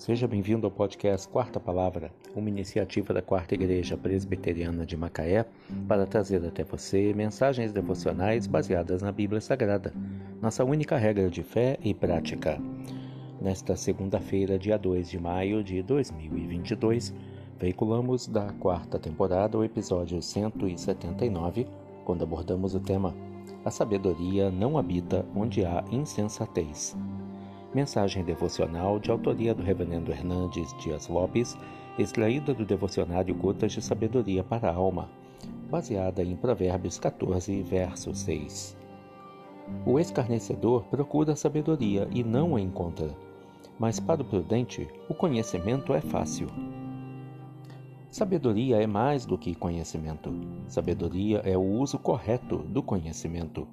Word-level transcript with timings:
Seja 0.00 0.26
bem-vindo 0.26 0.66
ao 0.66 0.70
podcast 0.70 1.28
Quarta 1.28 1.60
Palavra, 1.60 2.10
uma 2.34 2.48
iniciativa 2.48 3.12
da 3.12 3.20
Quarta 3.20 3.54
Igreja 3.54 3.98
Presbiteriana 3.98 4.86
de 4.86 4.96
Macaé 4.96 5.44
para 5.86 6.06
trazer 6.06 6.42
até 6.42 6.64
você 6.64 7.12
mensagens 7.12 7.70
devocionais 7.70 8.46
baseadas 8.46 9.02
na 9.02 9.12
Bíblia 9.12 9.42
Sagrada, 9.42 9.92
nossa 10.40 10.64
única 10.64 10.96
regra 10.96 11.28
de 11.28 11.42
fé 11.42 11.78
e 11.84 11.92
prática. 11.92 12.58
Nesta 13.42 13.76
segunda-feira, 13.76 14.58
dia 14.58 14.78
2 14.78 15.10
de 15.10 15.20
maio 15.20 15.62
de 15.62 15.82
2022, 15.82 17.14
veiculamos 17.58 18.26
da 18.26 18.54
quarta 18.54 18.98
temporada 18.98 19.58
o 19.58 19.64
episódio 19.64 20.22
179, 20.22 21.66
quando 22.06 22.24
abordamos 22.24 22.74
o 22.74 22.80
tema 22.80 23.14
A 23.66 23.70
sabedoria 23.70 24.50
não 24.50 24.78
habita 24.78 25.26
onde 25.36 25.62
há 25.62 25.84
insensatez. 25.92 26.96
Mensagem 27.72 28.24
devocional 28.24 28.98
de 28.98 29.12
autoria 29.12 29.54
do 29.54 29.62
Reverendo 29.62 30.10
Hernandes 30.10 30.76
Dias 30.78 31.06
Lopes, 31.06 31.56
extraída 31.96 32.52
do 32.52 32.64
devocionário 32.64 33.32
Gotas 33.32 33.70
de 33.70 33.80
Sabedoria 33.80 34.42
para 34.42 34.68
a 34.68 34.74
Alma, 34.74 35.08
baseada 35.70 36.24
em 36.24 36.34
Provérbios 36.34 36.98
14, 36.98 37.62
verso 37.62 38.12
6. 38.12 38.76
O 39.86 40.00
escarnecedor 40.00 40.82
procura 40.86 41.36
sabedoria 41.36 42.08
e 42.10 42.24
não 42.24 42.56
a 42.56 42.60
encontra, 42.60 43.14
mas 43.78 44.00
para 44.00 44.22
o 44.22 44.24
prudente 44.24 44.88
o 45.08 45.14
conhecimento 45.14 45.94
é 45.94 46.00
fácil. 46.00 46.48
Sabedoria 48.10 48.82
é 48.82 48.86
mais 48.88 49.24
do 49.24 49.38
que 49.38 49.54
conhecimento. 49.54 50.32
Sabedoria 50.66 51.38
é 51.44 51.56
o 51.56 51.62
uso 51.62 52.00
correto 52.00 52.58
do 52.58 52.82
conhecimento. 52.82 53.68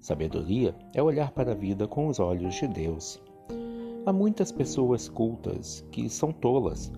Sabedoria 0.00 0.74
é 0.92 1.00
olhar 1.00 1.30
para 1.30 1.52
a 1.52 1.54
vida 1.54 1.86
com 1.86 2.08
os 2.08 2.18
olhos 2.18 2.56
de 2.56 2.66
Deus. 2.66 3.22
Há 4.06 4.12
muitas 4.12 4.52
pessoas 4.52 5.08
cultas 5.08 5.84
que 5.90 6.08
são 6.08 6.32
tolas, 6.32 6.92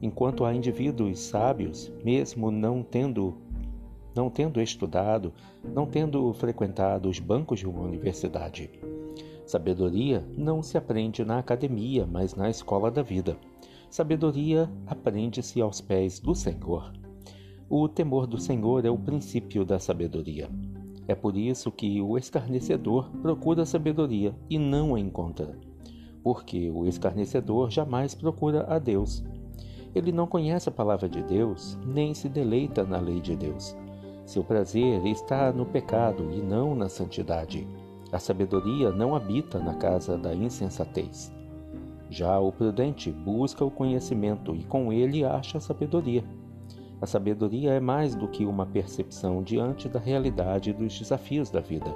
enquanto 0.00 0.46
há 0.46 0.54
indivíduos 0.54 1.18
sábios, 1.18 1.92
mesmo 2.02 2.50
não 2.50 2.82
tendo 2.82 3.34
não 4.16 4.30
tendo 4.30 4.62
estudado, 4.62 5.30
não 5.62 5.84
tendo 5.84 6.32
frequentado 6.32 7.10
os 7.10 7.18
bancos 7.18 7.58
de 7.58 7.68
uma 7.68 7.82
universidade. 7.82 8.70
Sabedoria 9.44 10.26
não 10.38 10.62
se 10.62 10.78
aprende 10.78 11.22
na 11.22 11.38
academia, 11.38 12.08
mas 12.10 12.34
na 12.34 12.48
escola 12.48 12.90
da 12.90 13.02
vida. 13.02 13.36
Sabedoria 13.90 14.66
aprende-se 14.86 15.60
aos 15.60 15.82
pés 15.82 16.18
do 16.18 16.34
Senhor. 16.34 16.94
O 17.68 17.86
temor 17.90 18.26
do 18.26 18.38
Senhor 18.38 18.86
é 18.86 18.90
o 18.90 18.96
princípio 18.96 19.66
da 19.66 19.78
sabedoria. 19.78 20.48
É 21.06 21.14
por 21.14 21.36
isso 21.36 21.70
que 21.70 22.00
o 22.00 22.16
escarnecedor 22.16 23.10
procura 23.20 23.66
sabedoria 23.66 24.34
e 24.48 24.58
não 24.58 24.94
a 24.94 25.00
encontra 25.00 25.73
porque 26.24 26.70
o 26.70 26.86
escarnecedor 26.86 27.70
jamais 27.70 28.14
procura 28.14 28.64
a 28.66 28.78
Deus. 28.78 29.22
Ele 29.94 30.10
não 30.10 30.26
conhece 30.26 30.70
a 30.70 30.72
palavra 30.72 31.06
de 31.08 31.22
Deus, 31.22 31.78
nem 31.86 32.14
se 32.14 32.28
deleita 32.28 32.82
na 32.82 32.98
lei 32.98 33.20
de 33.20 33.36
Deus. 33.36 33.76
Seu 34.24 34.42
prazer 34.42 35.04
está 35.06 35.52
no 35.52 35.66
pecado 35.66 36.30
e 36.32 36.40
não 36.40 36.74
na 36.74 36.88
santidade. 36.88 37.68
A 38.10 38.18
sabedoria 38.18 38.90
não 38.90 39.14
habita 39.14 39.58
na 39.58 39.74
casa 39.74 40.16
da 40.16 40.34
insensatez. 40.34 41.30
Já 42.08 42.40
o 42.40 42.50
prudente 42.50 43.12
busca 43.12 43.64
o 43.64 43.70
conhecimento 43.70 44.56
e 44.56 44.64
com 44.64 44.92
ele 44.92 45.24
acha 45.24 45.58
a 45.58 45.60
sabedoria. 45.60 46.24
A 47.02 47.06
sabedoria 47.06 47.72
é 47.72 47.80
mais 47.80 48.14
do 48.14 48.28
que 48.28 48.46
uma 48.46 48.64
percepção 48.64 49.42
diante 49.42 49.88
da 49.88 50.00
realidade 50.00 50.72
dos 50.72 50.98
desafios 50.98 51.50
da 51.50 51.60
vida. 51.60 51.94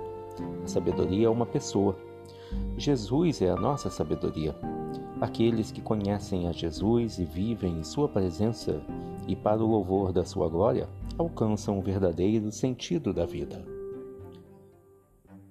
A 0.62 0.66
sabedoria 0.66 1.28
é 1.28 1.30
uma 1.30 1.46
pessoa 1.46 1.96
Jesus 2.76 3.42
é 3.42 3.50
a 3.50 3.56
nossa 3.56 3.90
sabedoria. 3.90 4.54
Aqueles 5.20 5.70
que 5.70 5.80
conhecem 5.80 6.46
a 6.46 6.52
Jesus 6.52 7.18
e 7.18 7.24
vivem 7.24 7.78
em 7.78 7.84
Sua 7.84 8.08
presença 8.08 8.80
e 9.26 9.34
para 9.34 9.62
o 9.62 9.66
louvor 9.66 10.12
da 10.12 10.24
Sua 10.24 10.48
glória 10.48 10.88
alcançam 11.18 11.78
o 11.78 11.82
verdadeiro 11.82 12.52
sentido 12.52 13.12
da 13.12 13.26
vida. 13.26 13.64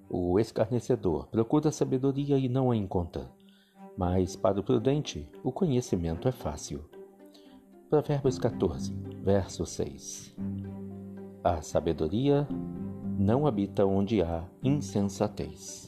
O 0.08 0.40
escarnecedor 0.40 1.26
procura 1.26 1.70
sabedoria 1.70 2.38
e 2.38 2.48
não 2.48 2.70
a 2.70 2.76
encontra, 2.76 3.30
mas 3.96 4.34
para 4.34 4.58
o 4.58 4.62
prudente 4.62 5.30
o 5.44 5.52
conhecimento 5.52 6.26
é 6.26 6.32
fácil. 6.32 6.84
Provérbios 7.90 8.38
14, 8.38 8.92
verso 9.22 9.66
6. 9.66 10.34
A 11.44 11.60
sabedoria 11.60 12.48
não 13.18 13.46
habita 13.46 13.84
onde 13.84 14.22
há 14.22 14.44
insensatez. 14.62 15.87